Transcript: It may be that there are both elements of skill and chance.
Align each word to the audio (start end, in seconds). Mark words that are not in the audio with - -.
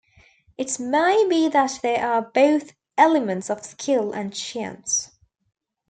It 0.57 0.79
may 0.79 1.27
be 1.29 1.47
that 1.49 1.77
there 1.83 2.03
are 2.03 2.23
both 2.23 2.73
elements 2.97 3.51
of 3.51 3.63
skill 3.63 4.13
and 4.13 4.33
chance. 4.33 5.11